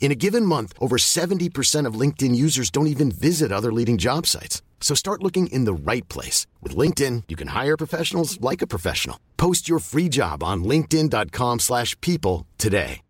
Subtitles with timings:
[0.00, 4.26] In a given month, over 70% of LinkedIn users don't even visit other leading job
[4.26, 4.62] sites.
[4.80, 6.46] So start looking in the right place.
[6.62, 9.18] With LinkedIn, you can hire professionals like a professional.
[9.36, 13.02] Post your free job on linkedin.com slash people today.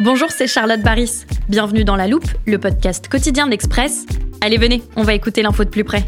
[0.00, 1.24] Bonjour, c'est Charlotte Baris.
[1.48, 4.06] Bienvenue dans La Loupe, le podcast quotidien de l'Express.
[4.40, 6.04] Allez, venez, on va écouter l'info de plus près.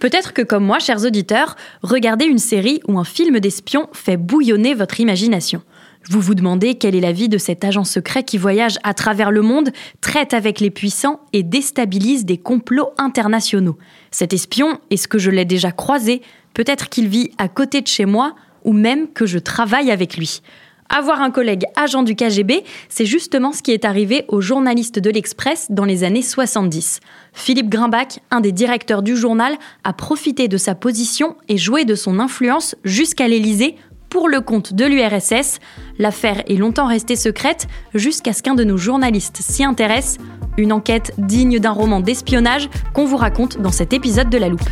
[0.00, 4.74] Peut-être que comme moi, chers auditeurs, regarder une série ou un film d'espion fait bouillonner
[4.74, 5.62] votre imagination.
[6.08, 9.30] Vous vous demandez quelle est la vie de cet agent secret qui voyage à travers
[9.30, 9.68] le monde,
[10.00, 13.76] traite avec les puissants et déstabilise des complots internationaux.
[14.10, 16.22] Cet espion, est-ce que je l'ai déjà croisé?
[16.54, 18.34] Peut-être qu'il vit à côté de chez moi
[18.64, 20.40] ou même que je travaille avec lui.
[20.92, 25.08] Avoir un collègue agent du KGB, c'est justement ce qui est arrivé aux journalistes de
[25.08, 26.98] l'Express dans les années 70.
[27.32, 31.94] Philippe Grimbach, un des directeurs du journal, a profité de sa position et joué de
[31.94, 33.76] son influence jusqu'à l'Élysée
[34.08, 35.60] pour le compte de l'URSS.
[36.00, 40.18] L'affaire est longtemps restée secrète jusqu'à ce qu'un de nos journalistes s'y intéresse.
[40.58, 44.68] Une enquête digne d'un roman d'espionnage qu'on vous raconte dans cet épisode de La Loupe.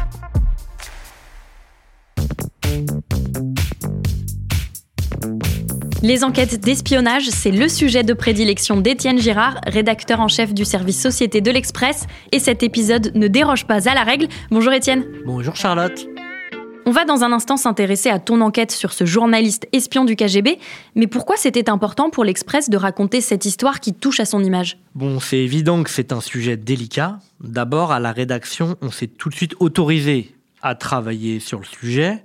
[6.01, 11.03] Les enquêtes d'espionnage, c'est le sujet de prédilection d'Étienne Girard, rédacteur en chef du service
[11.03, 12.07] Société de l'Express.
[12.31, 14.29] Et cet épisode ne déroge pas à la règle.
[14.53, 15.05] Bonjour Étienne.
[15.27, 16.07] Bonjour Charlotte.
[16.87, 20.61] On va dans un instant s'intéresser à ton enquête sur ce journaliste espion du KGB,
[20.95, 24.79] mais pourquoi c'était important pour l'Express de raconter cette histoire qui touche à son image?
[24.95, 27.19] Bon, c'est évident que c'est un sujet délicat.
[27.41, 30.33] D'abord, à la rédaction, on s'est tout de suite autorisé
[30.63, 32.23] à travailler sur le sujet.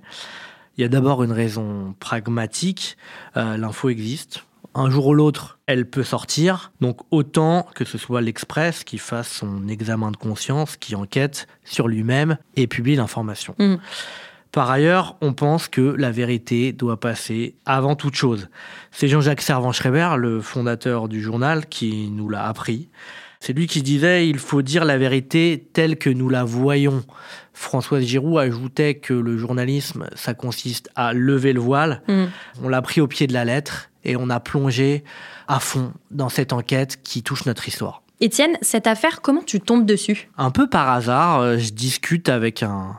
[0.76, 2.96] Il y a d'abord une raison pragmatique.
[3.36, 4.44] Euh, l'info existe.
[4.74, 6.72] Un jour ou l'autre, elle peut sortir.
[6.80, 11.86] Donc autant que ce soit l'Express qui fasse son examen de conscience, qui enquête sur
[11.86, 13.54] lui-même et publie l'information.
[13.58, 13.76] Mmh.
[14.50, 18.48] Par ailleurs, on pense que la vérité doit passer avant toute chose.
[18.92, 22.88] C'est Jean-Jacques Servan-Schreiber, le fondateur du journal, qui nous l'a appris.
[23.40, 27.04] C'est lui qui disait il faut dire la vérité telle que nous la voyons.
[27.54, 32.02] Françoise Giroud ajoutait que le journalisme, ça consiste à lever le voile.
[32.08, 32.24] Mm.
[32.62, 35.04] On l'a pris au pied de la lettre et on a plongé
[35.48, 38.02] à fond dans cette enquête qui touche notre histoire.
[38.20, 40.28] Étienne, cette affaire, comment tu tombes dessus?
[40.38, 42.96] Un peu par hasard, euh, je discute avec un,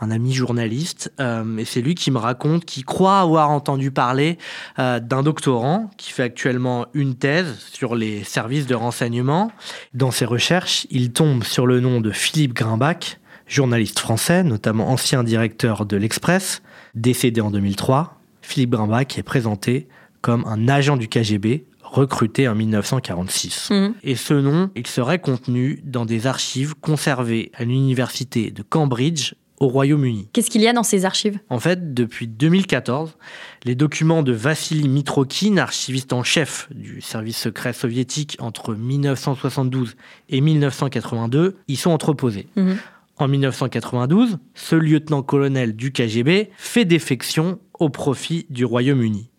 [0.00, 4.38] un ami journaliste, euh, et c'est lui qui me raconte qu'il croit avoir entendu parler
[4.78, 9.50] euh, d'un doctorant qui fait actuellement une thèse sur les services de renseignement.
[9.94, 15.24] Dans ses recherches, il tombe sur le nom de Philippe Grimbach, journaliste français, notamment ancien
[15.24, 16.62] directeur de l'Express,
[16.94, 18.18] décédé en 2003.
[18.42, 19.88] Philippe Grimbach est présenté
[20.20, 23.70] comme un agent du KGB recruté en 1946.
[23.70, 23.88] Mmh.
[24.02, 29.68] Et ce nom, il serait contenu dans des archives conservées à l'université de Cambridge au
[29.68, 30.28] Royaume-Uni.
[30.32, 31.38] Qu'est-ce qu'il y a dans ces archives?
[31.48, 33.16] En fait, depuis 2014,
[33.64, 39.96] les documents de Vassili Mitrokin, archiviste en chef du service secret soviétique entre 1972
[40.28, 42.48] et 1982, y sont entreposés.
[42.56, 42.76] Mhm.
[43.18, 49.30] En 1992, ce lieutenant-colonel du KGB fait défection au profit du Royaume-Uni.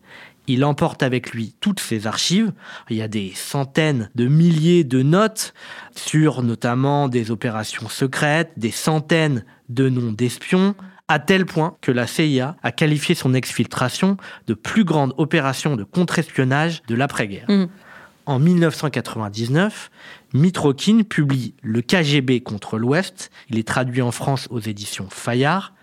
[0.47, 2.53] Il emporte avec lui toutes ses archives.
[2.89, 5.53] Il y a des centaines de milliers de notes
[5.95, 10.73] sur notamment des opérations secrètes, des centaines de noms d'espions,
[11.07, 14.17] à tel point que la CIA a qualifié son exfiltration
[14.47, 17.45] de plus grande opération de contre-espionnage de l'après-guerre.
[17.49, 17.65] Mm.
[18.25, 19.89] En 1999,
[20.33, 23.31] Mitrokin publie Le KGB contre l'Ouest.
[23.49, 25.73] Il est traduit en France aux éditions Fayard.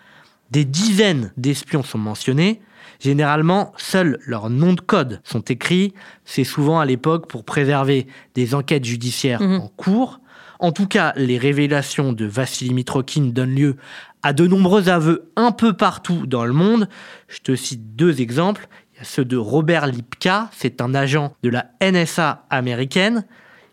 [0.51, 2.61] Des dizaines d'espions sont mentionnés.
[3.01, 5.95] Généralement, seuls leurs noms de code sont écrits.
[6.25, 9.61] C'est souvent à l'époque pour préserver des enquêtes judiciaires mm-hmm.
[9.61, 10.21] en cours.
[10.61, 13.77] En tout cas, les révélations de Vassili Mitrokin donnent lieu
[14.23, 16.89] à de nombreux aveux un peu partout dans le monde.
[17.29, 18.69] Je te cite deux exemples.
[18.95, 23.27] Il y ceux de Robert Lipka, c'est un agent de la NSA américaine.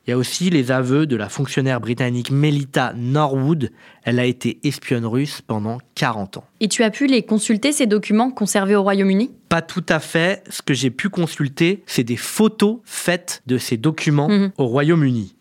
[0.07, 3.69] Il y a aussi les aveux de la fonctionnaire britannique Melita Norwood.
[4.03, 6.44] Elle a été espionne russe pendant 40 ans.
[6.59, 9.30] Et tu as pu les consulter, ces documents conservés au Royaume-Uni?
[9.48, 10.44] Pas tout à fait.
[10.50, 14.51] Ce que j'ai pu consulter, c'est des photos faites de ces documents Mhm.
[14.57, 15.36] au Royaume-Uni.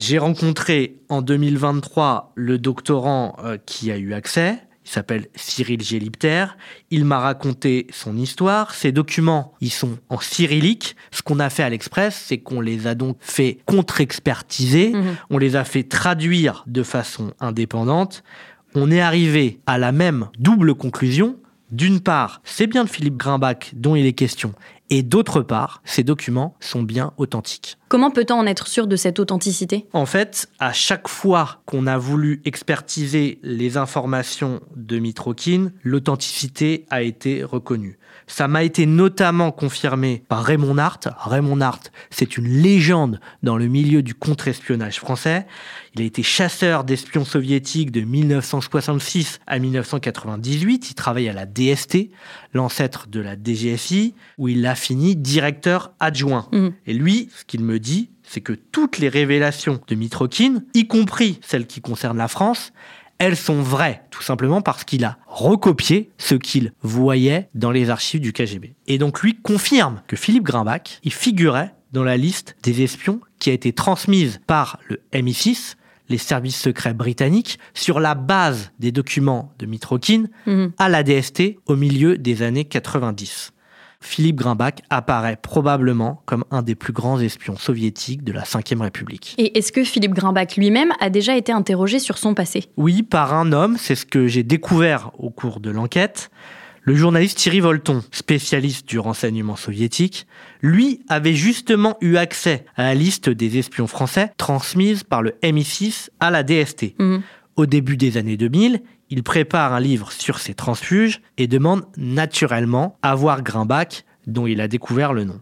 [0.00, 4.58] J'ai rencontré en 2023 le doctorant euh, qui a eu accès.
[4.84, 6.46] Il s'appelle Cyril Gélipter.
[6.90, 8.74] Il m'a raconté son histoire.
[8.74, 10.94] Ces documents, ils sont en cyrillique.
[11.10, 14.92] Ce qu'on a fait à l'Express, c'est qu'on les a donc fait contre-expertiser.
[14.92, 15.16] Mhm.
[15.30, 18.22] On les a fait traduire de façon indépendante.
[18.74, 21.36] On est arrivé à la même double conclusion.
[21.70, 24.52] D'une part, c'est bien de Philippe Grimbach dont il est question.
[24.90, 27.78] Et d'autre part, ces documents sont bien authentiques.
[27.88, 29.86] Comment peut-on en être sûr de cette authenticité?
[29.92, 37.02] En fait, à chaque fois qu'on a voulu expertiser les informations de Mitrokin, l'authenticité a
[37.02, 37.98] été reconnue.
[38.26, 41.08] Ça m'a été notamment confirmé par Raymond Hart.
[41.18, 45.46] Raymond Hart, c'est une légende dans le milieu du contre-espionnage français.
[45.94, 50.90] Il a été chasseur d'espions soviétiques de 1966 à 1998.
[50.90, 52.10] Il travaille à la DST,
[52.54, 56.48] l'ancêtre de la DGSI, où il a fini directeur adjoint.
[56.52, 56.72] Mhm.
[56.86, 61.38] Et lui, ce qu'il me dit, c'est que toutes les révélations de Mitrokin, y compris
[61.42, 62.72] celles qui concernent la France,
[63.18, 68.20] elles sont vraies, tout simplement parce qu'il a recopié ce qu'il voyait dans les archives
[68.20, 68.74] du KGB.
[68.88, 73.50] Et donc lui confirme que Philippe Grimbach, il figurait dans la liste des espions qui
[73.50, 75.76] a été transmise par le MI6,
[76.08, 80.72] les services secrets britanniques, sur la base des documents de Mitrokin Mhm.
[80.78, 83.52] à la DST au milieu des années 90.
[84.04, 89.34] Philippe Grimbach apparaît probablement comme un des plus grands espions soviétiques de la Ve République.
[89.38, 92.64] Et est-ce que Philippe Grimbach lui-même a déjà été interrogé sur son passé?
[92.76, 96.30] Oui, par un homme, c'est ce que j'ai découvert au cours de l'enquête.
[96.82, 100.26] Le journaliste Thierry Volton, spécialiste du renseignement soviétique,
[100.60, 106.10] lui avait justement eu accès à la liste des espions français transmise par le MI6
[106.20, 106.94] à la DST.
[106.98, 107.22] Mhm.
[107.56, 108.82] Au début des années 2000,
[109.14, 114.60] il prépare un livre sur ces transfuges et demande naturellement à voir Grimbach, dont il
[114.60, 115.40] a découvert le nom.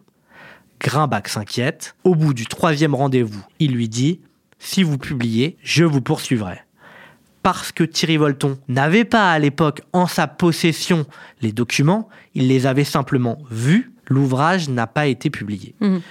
[0.78, 1.96] Grimbach s'inquiète.
[2.04, 4.20] Au bout du troisième rendez-vous, il lui dit
[4.58, 6.58] Si vous publiez, je vous poursuivrai.
[7.42, 11.06] Parce que Thierry Volton n'avait pas à l'époque en sa possession
[11.40, 15.74] les documents, il les avait simplement vus, l'ouvrage n'a pas été publié.
[15.80, 16.02] Bon,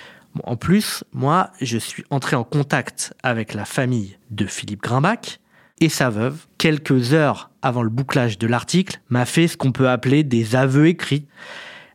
[0.46, 5.40] en plus, moi, je suis entré en contact avec la famille de Philippe Grimbach
[5.82, 9.90] et sa veuve, quelques heures avant le bouclage de l'article, m'a fait ce qu'on peut
[9.90, 11.26] appeler des aveux écrits.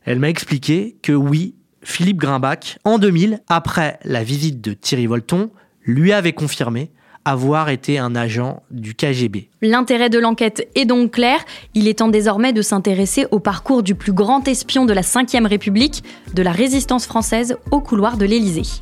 [0.05, 5.49] Elle m'a expliqué que oui, Philippe Grimbach, en 2000, après la visite de Thierry Volton,
[5.85, 6.91] lui avait confirmé
[7.23, 9.49] avoir été un agent du KGB.
[9.61, 11.39] L'intérêt de l'enquête est donc clair.
[11.73, 15.45] Il est temps désormais de s'intéresser au parcours du plus grand espion de la Ve
[15.45, 16.03] République,
[16.33, 18.81] de la résistance française au couloir de l'Élysée.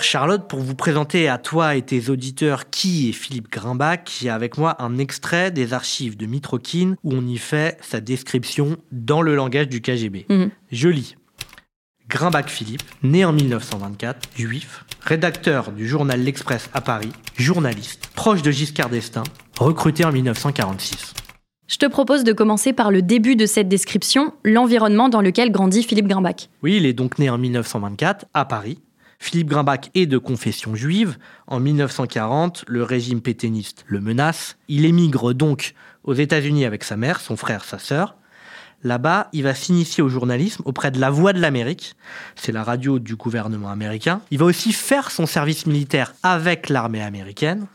[0.00, 4.34] Alors Charlotte, pour vous présenter à toi et tes auditeurs qui est Philippe Grimbach, a
[4.34, 9.20] avec moi un extrait des archives de Mitrokin où on y fait sa description dans
[9.20, 10.24] le langage du KGB.
[10.30, 10.50] Mhm.
[10.72, 11.16] Je lis.
[12.08, 18.50] Grimbach Philippe, né en 1924, juif, rédacteur du journal L'Express à Paris, journaliste, proche de
[18.50, 19.24] Giscard d'Estaing,
[19.58, 21.12] recruté en 1946.
[21.68, 25.82] Je te propose de commencer par le début de cette description, l'environnement dans lequel grandit
[25.82, 26.48] Philippe Grimbach.
[26.62, 28.78] Oui, il est donc né en 1924 à Paris.
[29.20, 31.18] Philippe Grimbach est de confession juive.
[31.46, 34.56] En 1940, le régime pétainiste le menace.
[34.66, 35.74] Il émigre donc
[36.04, 38.16] aux États-Unis avec sa mère, son frère, sa sœur.
[38.82, 41.96] Là-bas, il va s'initier au journalisme auprès de La Voix de l'Amérique.
[42.34, 44.22] C'est la radio du gouvernement américain.
[44.30, 47.66] Il va aussi faire son service militaire avec l'armée américaine.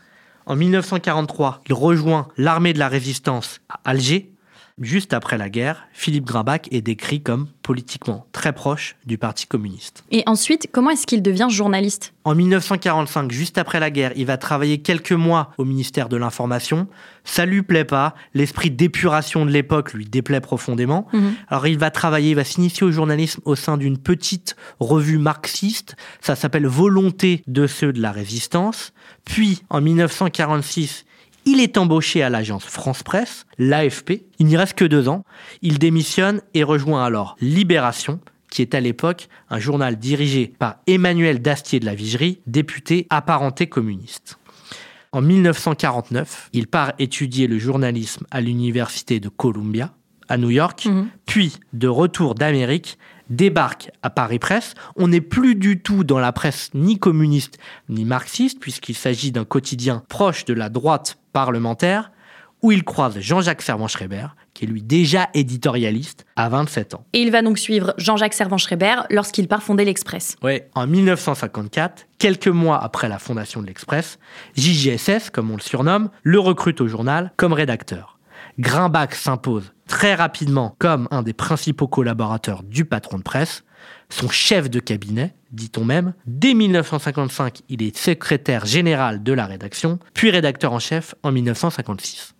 [0.46, 4.32] En 1943, il rejoint l'armée de la résistance à Alger.
[4.78, 10.04] Juste après la guerre, Philippe Grimbach est décrit comme politiquement très proche du Parti communiste.
[10.10, 12.12] Et ensuite, comment est-ce qu'il devient journaliste?
[12.24, 16.88] En 1945, juste après la guerre, il va travailler quelques mois au ministère de l'Information.
[17.24, 21.08] Ça lui plaît pas, l'esprit d'épuration de l'époque lui déplaît profondément.
[21.14, 21.36] Mhm.
[21.48, 25.96] Alors il va travailler, il va s'initier au journalisme au sein d'une petite revue marxiste.
[26.20, 28.92] Ça s'appelle Volonté de ceux de la résistance.
[29.24, 31.06] Puis en 1946,
[31.46, 34.24] il est embauché à l'agence France Presse, l'AFP.
[34.38, 35.24] Il n'y reste que deux ans.
[35.62, 41.40] Il démissionne et rejoint alors Libération, qui est à l'époque un journal dirigé par Emmanuel
[41.40, 44.38] Dastier de la Vigerie, député apparenté communiste.
[45.12, 49.92] En 1949, il part étudier le journalisme à l'université de Columbia,
[50.28, 51.08] à New York, Mhm.
[51.26, 52.98] puis de retour d'Amérique,
[53.30, 54.74] débarque à Paris Presse.
[54.96, 59.44] On n'est plus du tout dans la presse ni communiste ni marxiste, puisqu'il s'agit d'un
[59.44, 62.10] quotidien proche de la droite parlementaire,
[62.62, 67.04] où il croise Jean-Jacques Servan-Schreiber, qui est lui déjà éditorialiste à 27 ans.
[67.12, 70.36] Et il va donc suivre Jean-Jacques Servan-Schreiber lorsqu'il part fonder l'Express.
[70.42, 74.18] Oui, en 1954, quelques mois après la fondation de l'Express,
[74.56, 78.15] JJSS, comme on le surnomme, le recrute au journal comme rédacteur.
[78.58, 83.64] Grimbach s'impose très rapidement comme un des principaux collaborateurs du patron de presse,
[84.08, 86.14] son chef de cabinet, dit-on même.
[86.26, 92.36] Dès 1955, il est secrétaire général de la rédaction, puis rédacteur en chef en 1956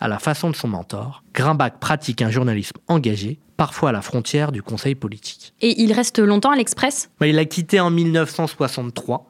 [0.00, 4.50] à la façon de son mentor, Grimbach pratique un journalisme engagé, parfois à la frontière
[4.50, 5.52] du conseil politique.
[5.60, 7.10] Et il reste longtemps à l'Express?
[7.20, 9.28] Bah, Il a quitté en 1963.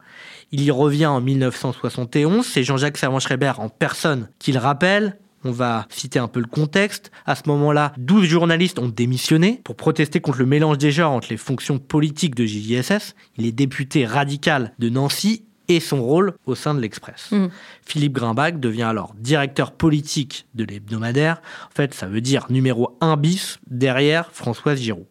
[0.53, 2.47] Il y revient en 1971.
[2.47, 5.19] C'est Jean-Jacques Servan-Schreiber en personne qui le rappelle.
[5.45, 7.11] On va citer un peu le contexte.
[7.25, 11.29] À ce moment-là, 12 journalistes ont démissionné pour protester contre le mélange des genres entre
[11.31, 13.15] les fonctions politiques de JJSS.
[13.39, 17.31] Il est député radical de Nancy et son rôle au sein de l'Express.
[17.31, 17.47] Mm.
[17.87, 21.41] Philippe Grimbach devient alors directeur politique de l'hebdomadaire.
[21.71, 25.07] En fait, ça veut dire numéro 1 bis derrière Françoise Giroud.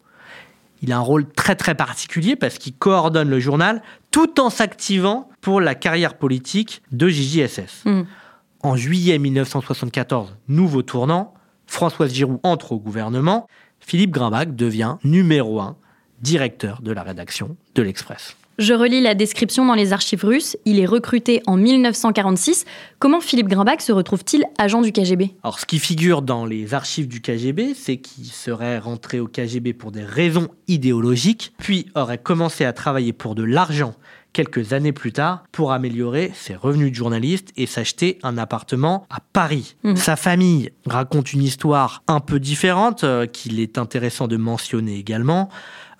[0.82, 5.28] Il a un rôle très très particulier parce qu'il coordonne le journal tout en s'activant
[5.40, 7.84] pour la carrière politique de JJSS.
[8.62, 11.32] En juillet 1974, nouveau tournant,
[11.66, 13.46] Françoise Giroud entre au gouvernement,
[13.80, 15.76] Philippe Grimbach devient numéro 1
[16.20, 18.36] directeur de la rédaction de l'Express.
[18.58, 20.58] Je relis la description dans les archives russes.
[20.66, 22.66] Il est recruté en 1946.
[22.98, 27.08] Comment Philippe Grimbach se retrouve-t-il agent du KGB Alors, ce qui figure dans les archives
[27.08, 32.66] du KGB, c'est qu'il serait rentré au KGB pour des raisons idéologiques, puis aurait commencé
[32.66, 33.94] à travailler pour de l'argent
[34.32, 39.18] quelques années plus tard pour améliorer ses revenus de journaliste et s'acheter un appartement à
[39.32, 39.76] Paris.
[39.82, 39.96] Mmh.
[39.96, 45.48] Sa famille raconte une histoire un peu différente euh, qu'il est intéressant de mentionner également.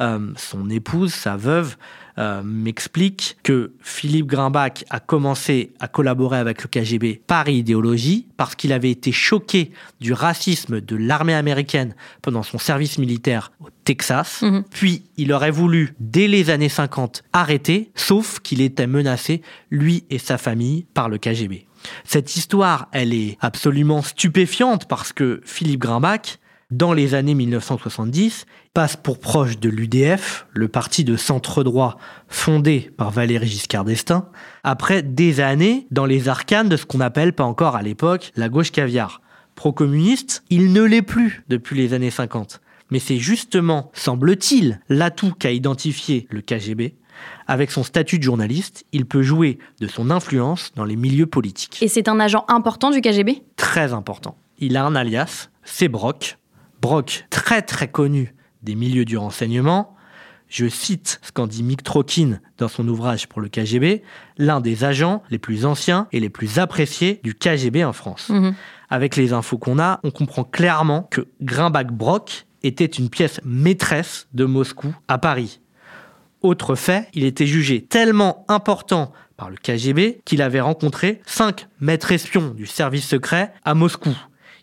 [0.00, 1.76] Euh, son épouse, sa veuve,
[2.18, 8.54] euh, m'explique que Philippe Grimbach a commencé à collaborer avec le KGB par idéologie, parce
[8.54, 14.42] qu'il avait été choqué du racisme de l'armée américaine pendant son service militaire au Texas.
[14.42, 14.64] Mhm.
[14.70, 20.18] Puis il aurait voulu, dès les années 50, arrêter, sauf qu'il était menacé, lui et
[20.18, 21.66] sa famille, par le KGB.
[22.04, 26.38] Cette histoire, elle est absolument stupéfiante parce que Philippe Grimbach,
[26.70, 31.98] dans les années 1970, passe pour proche de l'UDF, le parti de centre droit
[32.28, 34.28] fondé par Valéry Giscard d'Estaing,
[34.62, 38.48] après des années dans les arcanes de ce qu'on appelle pas encore à l'époque la
[38.48, 39.20] gauche caviar.
[39.54, 42.60] Pro-communiste, il ne l'est plus depuis les années 50.
[42.90, 46.94] Mais c'est justement, semble-t-il, l'atout qu'a identifié le KGB.
[47.46, 51.82] Avec son statut de journaliste, il peut jouer de son influence dans les milieux politiques.
[51.82, 54.36] Et c'est un agent important du KGB Très important.
[54.58, 56.38] Il a un alias, c'est Brock.
[56.80, 59.96] Brock, très très connu des milieux du renseignement.
[60.48, 64.02] Je cite ce qu'en dit Mick Trokin dans son ouvrage pour le KGB,
[64.36, 68.30] l'un des agents les plus anciens et les plus appréciés du KGB en France.
[68.30, 68.54] Mhm.
[68.88, 74.44] Avec les infos qu'on a, on comprend clairement que Grimbach-Brock était une pièce maîtresse de
[74.44, 75.60] Moscou à Paris.
[76.42, 82.12] Autre fait, il était jugé tellement important par le KGB qu'il avait rencontré cinq maîtres
[82.12, 84.16] espions du service secret à Moscou.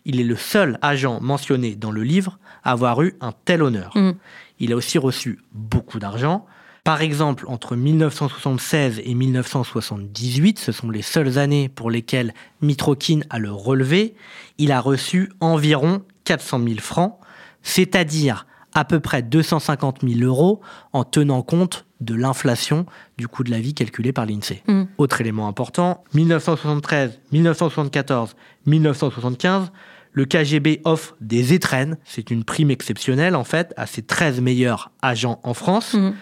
[0.08, 3.92] Il est le seul agent mentionné dans le livre à avoir eu un tel honneur.
[3.94, 4.12] Mm.
[4.58, 6.46] Il a aussi reçu beaucoup d'argent.
[6.82, 13.38] Par exemple, entre 1976 et 1978, ce sont les seules années pour lesquelles Mitrokin a
[13.38, 14.14] le relevé,
[14.56, 17.18] il a reçu environ 400 000 francs,
[17.62, 20.62] c'est-à-dire à peu près 250 000 euros
[20.94, 22.86] en tenant compte de l'inflation
[23.18, 24.62] du coût de la vie calculé par l'INSEE.
[24.66, 24.84] Mm.
[24.96, 28.34] Autre élément important, 1973, 1974,
[28.66, 29.72] 1975,
[30.18, 34.90] le KGB offre des étrennes, c'est une prime exceptionnelle en fait, à ses 13 meilleurs
[35.00, 35.94] agents en France.
[35.94, 36.12] Mhm.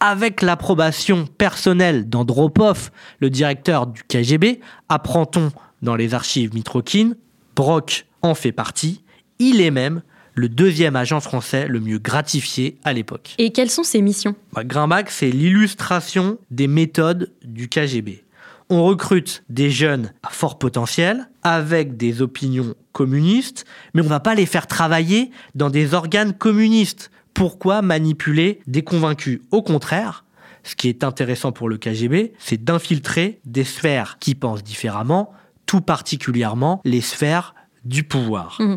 [0.00, 2.90] Avec l'approbation personnelle d'Andropov,
[3.20, 7.12] le directeur du KGB, apprend-on dans les archives Mitrokin,
[7.54, 9.04] Brock en fait partie.
[9.38, 10.00] Il est même
[10.32, 13.34] le deuxième agent français le mieux gratifié à l'époque.
[13.36, 14.34] Et quelles sont ses missions?
[14.54, 18.24] Bah, Grimbach, c'est l'illustration des méthodes du KGB
[18.72, 24.20] on recrute des jeunes à fort potentiel, avec des opinions communistes, mais on ne va
[24.20, 27.10] pas les faire travailler dans des organes communistes.
[27.34, 29.40] Pourquoi manipuler des convaincus?
[29.50, 30.24] Au contraire,
[30.62, 35.32] ce qui est intéressant pour le KGB, c'est d'infiltrer des sphères qui pensent différemment,
[35.66, 38.58] tout particulièrement les sphères du pouvoir.
[38.60, 38.76] Mmh.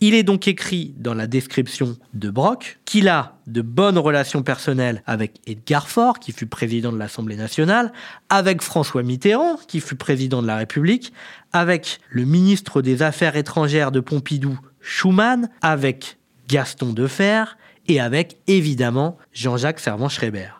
[0.00, 5.02] Il est donc écrit dans la description de Brock qu'il a de bonnes relations personnelles
[5.06, 7.92] avec Edgar Faure, qui fut président de l'Assemblée nationale,
[8.28, 11.14] avec François Mitterrand, qui fut président de la République,
[11.52, 17.44] avec le ministre des Affaires étrangères de Pompidou, Schumann, avec Gaston Defer
[17.88, 20.50] et avec évidemment Jean-Jacques Servan-Schreiber.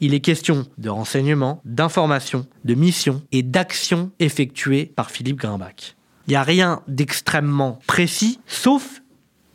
[0.00, 5.96] Il est question de renseignements, d'informations, de missions et d'actions effectuées par Philippe Grimbach.
[6.26, 9.02] Il n'y a rien d'extrêmement précis, sauf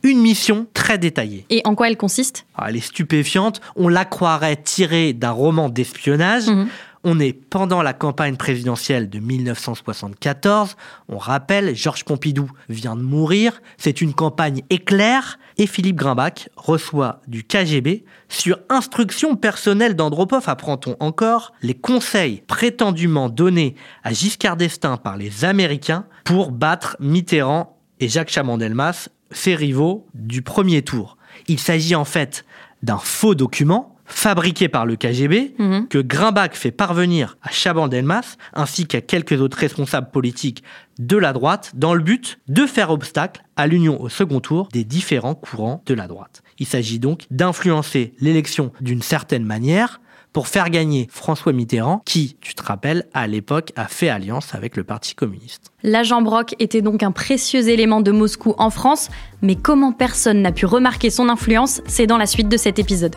[0.02, 1.44] une mission très détaillée.
[1.50, 2.46] Et en quoi elle consiste?
[2.56, 6.46] Ah, Elle est stupéfiante, on la croirait tirée d'un roman d'espionnage.
[6.46, 6.68] Mhm.
[7.02, 10.76] On est pendant la campagne présidentielle de 1974.
[11.08, 13.62] On rappelle, Georges Pompidou vient de mourir.
[13.78, 15.38] C'est une campagne éclair.
[15.56, 23.30] Et Philippe Grimbach reçoit du KGB, sur instruction personnelle d'Andropov, apprend-on encore, les conseils prétendument
[23.30, 30.06] donnés à Giscard d'Estaing par les Américains pour battre Mitterrand et Jacques Chaban-Delmas, ses rivaux
[30.14, 31.16] du premier tour.
[31.48, 32.44] Il s'agit en fait
[32.82, 35.88] d'un faux document fabriqué par le KGB Mhm.
[35.88, 40.62] que Grimbach fait parvenir à Chaban-Delmas ainsi qu'à quelques autres responsables politiques
[40.98, 44.84] de la droite dans le but de faire obstacle à l'union au second tour des
[44.84, 46.42] différents courants de la droite.
[46.58, 50.00] Il s'agit donc d'influencer l'élection d'une certaine manière
[50.32, 54.76] pour faire gagner François Mitterrand qui, tu te rappelles, à l'époque a fait alliance avec
[54.76, 55.72] le Parti communiste.
[55.82, 59.08] L'agent Brock était donc un précieux élément de Moscou en France,
[59.42, 63.16] mais comment personne n'a pu remarquer son influence, c'est dans la suite de cet épisode.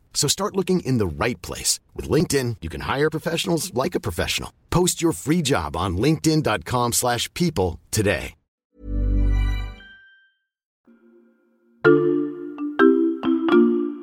[0.13, 1.79] So start looking in the right place.
[1.95, 4.51] With LinkedIn, you can hire professionals like a professional.
[4.69, 8.35] Post your free job on linkedin.com/people slash people today.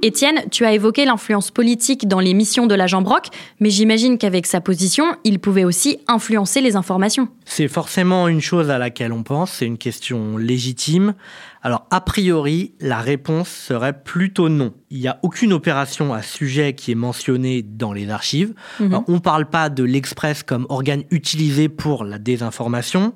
[0.01, 3.27] Étienne, tu as évoqué l'influence politique dans les missions de l'agent Brock,
[3.59, 7.29] mais j'imagine qu'avec sa position, il pouvait aussi influencer les informations.
[7.45, 11.15] C'est forcément une chose à laquelle on pense, c'est une question légitime.
[11.63, 14.73] Alors, a priori, la réponse serait plutôt non.
[14.91, 18.55] Il n'y a aucune opération à ce sujet qui est mentionnée dans les archives.
[18.81, 23.13] Alors, on ne parle pas de l'Express comme organe utilisé pour la désinformation.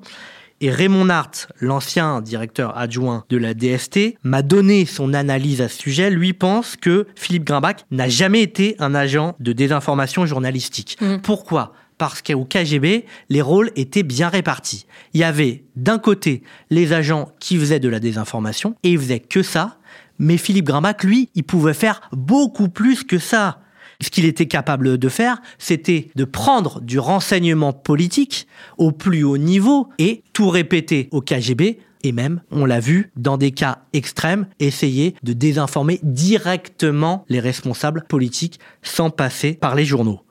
[0.61, 5.77] Et Raymond Hart, l'ancien directeur adjoint de la DST, m'a donné son analyse à ce
[5.77, 6.09] sujet.
[6.09, 10.97] Lui pense que Philippe Grimbach n'a jamais été un agent de désinformation journalistique.
[11.21, 11.73] Pourquoi?
[11.97, 14.85] Parce qu'au KGB, les rôles étaient bien répartis.
[15.13, 19.19] Il y avait d'un côté les agents qui faisaient de la désinformation, et ils faisaient
[19.19, 19.77] que ça,
[20.19, 23.59] mais Philippe Grimbach, lui, il pouvait faire beaucoup plus que ça.
[24.01, 29.37] Ce qu'il était capable de faire, c'était de prendre du renseignement politique au plus haut
[29.37, 34.47] niveau et tout répéter au KGB et même, on l'a vu, dans des cas extrêmes,
[34.59, 40.21] essayer de désinformer directement les responsables politiques sans passer par les journaux.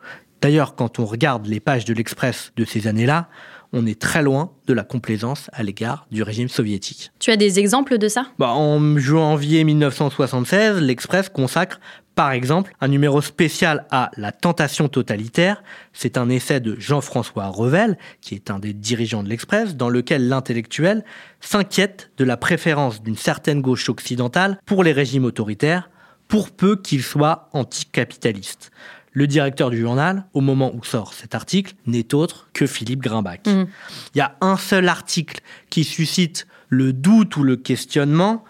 [0.43, 3.29] D'ailleurs, quand on regarde les pages de l'Express de ces années-là,
[3.73, 7.13] on est très loin de la complaisance à l'égard du régime soviétique.
[7.21, 8.27] Tu as des exemples de ça?
[8.41, 11.79] Bah, en janvier 1976, l'Express consacre
[12.17, 15.63] par exemple un numéro spécial à La tentation totalitaire.
[15.93, 20.29] C'est un essai de Jean-François Revel, qui est un des dirigeants de l'Express, dans lequel
[20.29, 21.05] l'intellectuel
[21.41, 25.89] s'inquiète de la préférence d'une certaine gauche occidentale pour les régimes autoritaires,
[26.27, 28.71] pour peu qu'ils soient anticapitalistes.
[29.13, 33.41] Le directeur du journal, au moment où sort cet article, n'est autre que Philippe Grimbach.
[33.47, 33.69] Il
[34.15, 38.45] y a un seul article qui suscite le doute ou le questionnement.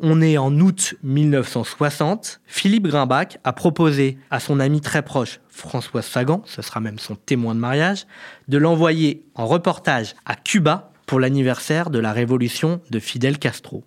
[0.00, 2.40] On est en août 1960.
[2.46, 7.14] Philippe Grimbach a proposé à son ami très proche, François Sagan, ce sera même son
[7.14, 8.06] témoin de mariage,
[8.48, 13.84] de l'envoyer en reportage à Cuba pour l'anniversaire de la révolution de Fidel Castro.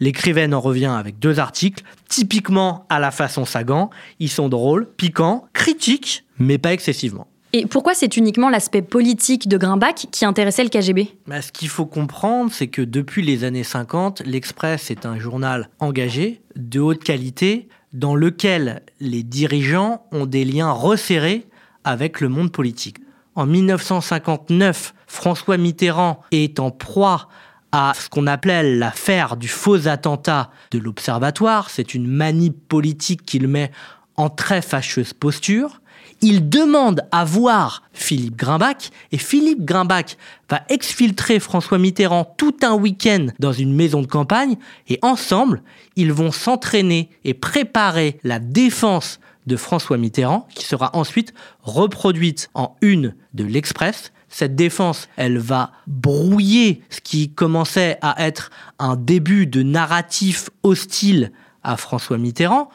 [0.00, 3.90] L'écrivaine en revient avec deux articles, typiquement à la façon Sagan.
[4.18, 7.26] Ils sont drôles, piquants, critiques, mais pas excessivement.
[7.56, 11.68] Et pourquoi c'est uniquement l'aspect politique de Grimbach qui intéressait le KGB Bah, ce qu'il
[11.68, 17.04] faut comprendre, c'est que depuis les années 50, l'Express est un journal engagé, de haute
[17.04, 21.46] qualité, dans lequel les dirigeants ont des liens resserrés
[21.84, 22.96] avec le monde politique.
[23.36, 27.28] En 1959, François Mitterrand est en proie
[27.76, 31.70] à ce qu'on appelait l'affaire du faux attentat de l'Observatoire.
[31.70, 33.72] C'est une manip politique qu'il met
[34.14, 35.80] en très fâcheuse posture.
[36.20, 40.16] Il demande à voir Philippe Grimbach et Philippe Grimbach
[40.48, 44.54] va exfiltrer François Mitterrand tout un week-end dans une maison de campagne
[44.86, 45.60] et ensemble,
[45.96, 51.34] ils vont s'entraîner et préparer la défense de François Mitterrand qui sera ensuite
[51.64, 54.12] reproduite en une de l'Express.
[54.36, 61.30] Cette défense, elle va brouiller ce qui commençait à être un début de narratif hostile
[61.62, 62.68] à François Mitterrand.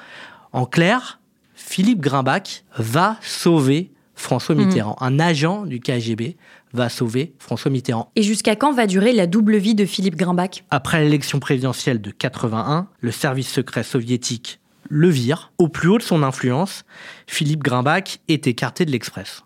[0.53, 1.19] En clair,
[1.55, 4.67] Philippe Grimbach va sauver François Mhm.
[4.67, 4.95] Mitterrand.
[5.01, 6.37] Un agent du KGB
[6.71, 8.09] va sauver François Mitterrand.
[8.15, 10.63] Et jusqu'à quand va durer la double vie de Philippe Grimbach?
[10.69, 15.51] Après l'élection présidentielle de 81, le service secret soviétique le vire.
[15.57, 16.83] Au plus haut de son influence,
[17.27, 19.43] Philippe Grimbach est écarté de l'Express.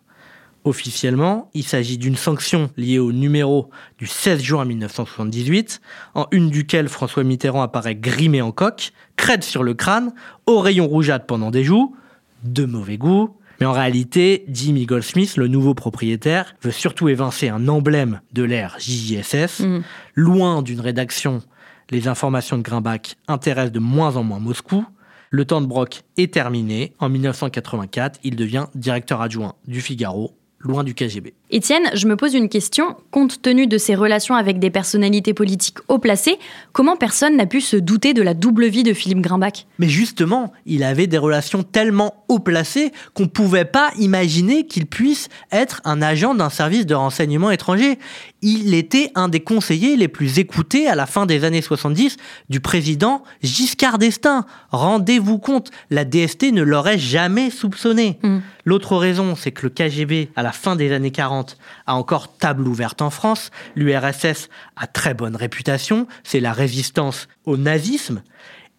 [0.66, 5.82] Officiellement, il s'agit d'une sanction liée au numéro du 16 juin 1978,
[6.16, 10.14] en une duquel François Mitterrand apparaît grimé en coque, crête sur le crâne,
[10.46, 11.96] au rayon rougeâtre pendant des joues,
[12.44, 13.36] de mauvais goût.
[13.60, 18.78] Mais en réalité, Jimmy Goldsmith, le nouveau propriétaire, veut surtout évincer un emblème de l'ère
[18.80, 19.62] JJSS.
[19.62, 19.84] Mhm.
[20.16, 21.42] Loin d'une rédaction,
[21.90, 24.86] les informations de Grimbach intéressent de moins en moins Moscou.
[25.30, 26.94] Le temps de Brock est terminé.
[27.00, 31.34] En 1984, il devient directeur adjoint du Figaro, loin du KGB.
[31.56, 32.96] Étienne, je me pose une question.
[33.12, 36.40] Compte tenu de ses relations avec des personnalités politiques haut placées,
[36.72, 39.68] comment personne n'a pu se douter de la double vie de Philippe Grimbach?
[39.78, 44.88] Mais justement, il avait des relations tellement haut placées qu'on ne pouvait pas imaginer qu'il
[44.88, 48.00] puisse être un agent d'un service de renseignement étranger.
[48.42, 52.18] Il était un des conseillers les plus écoutés à la fin des années 70
[52.50, 54.48] du président Giscard d'Estaing.
[54.72, 58.18] Rendez-vous compte, la DST ne l'aurait jamais soupçonné.
[58.24, 58.40] Mm.
[58.66, 61.43] L'autre raison, c'est que le KGB, à la fin des années 40,
[61.86, 63.52] a encore table ouverte en France.
[63.76, 68.24] L'URSS a très bonne réputation, c'est la résistance au nazisme.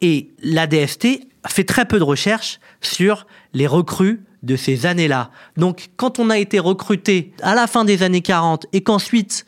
[0.01, 1.07] Et la DST
[1.47, 5.31] fait très peu de recherches sur les recrues de ces années-là.
[5.57, 9.47] Donc, quand on a été recruté à la fin des années 40 et qu'ensuite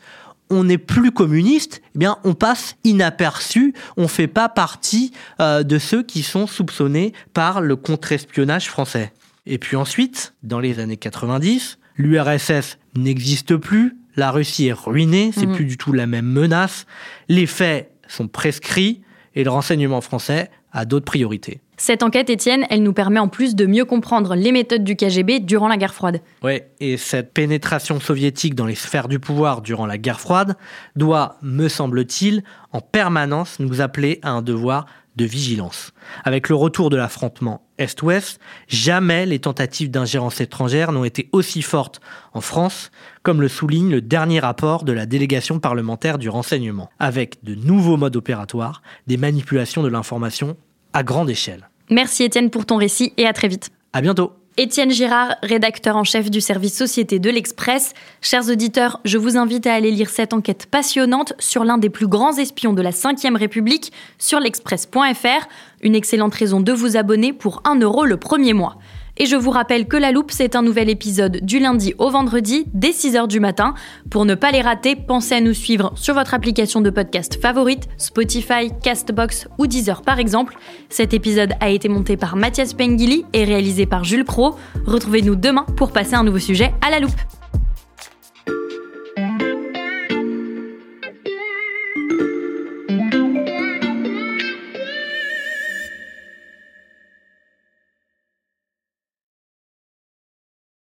[0.49, 5.77] on n'est plus communiste, eh bien, on passe inaperçu, on fait pas partie euh, de
[5.77, 9.11] ceux qui sont soupçonnés par le contre-espionnage français.
[9.45, 15.45] Et puis ensuite, dans les années 90, l'URSS n'existe plus, la Russie est ruinée, c'est
[15.45, 15.55] Mhm.
[15.55, 16.85] plus du tout la même menace,
[17.29, 19.01] les faits sont prescrits
[19.35, 21.59] et le renseignement français a d'autres priorités.
[21.79, 25.39] Cette enquête, Étienne, elle nous permet en plus de mieux comprendre les méthodes du KGB
[25.41, 26.21] durant la guerre froide.
[26.43, 30.55] Ouais, et cette pénétration soviétique dans les sphères du pouvoir durant la guerre froide
[30.95, 35.91] doit, me semble-t-il, en permanence nous appeler à un devoir de vigilance.
[36.23, 41.99] Avec le retour de l'affrontement Est-Ouest, jamais les tentatives d'ingérence étrangère n'ont été aussi fortes
[42.33, 42.91] en France,
[43.23, 47.97] comme le souligne le dernier rapport de la délégation parlementaire du renseignement, avec de nouveaux
[47.97, 50.55] modes opératoires, des manipulations de l'information
[50.93, 51.69] à grande échelle.
[51.89, 53.69] Merci Étienne pour ton récit et à très vite.
[53.93, 54.33] À bientôt!
[54.59, 57.93] Étienne Girard, rédacteur en chef du service Société de l'Express.
[58.21, 62.07] Chers auditeurs, je vous invite à aller lire cette enquête passionnante sur l'un des plus
[62.07, 65.47] grands espions de la Ve République sur l'express.fr.
[65.83, 68.77] Une excellente raison de vous abonner pour 1 euro le premier mois.
[69.19, 72.65] Et je vous rappelle que La Loupe, c'est un nouvel épisode du lundi au vendredi
[72.73, 73.73] dès 6h du matin.
[74.11, 77.87] Pour ne pas les rater, pensez à nous suivre sur votre application de podcast favorite,
[77.97, 80.57] Spotify, Castbox ou Deezer par exemple.
[80.89, 84.55] Cet épisode a été monté par Mathias Pengili et réalisé par Jules Pro.
[84.85, 87.36] Retrouvez-nous demain pour passer un nouveau sujet à La Loupe.